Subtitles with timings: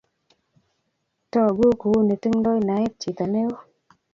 [1.31, 3.59] togu kuuni tingdoi naet chito ne oo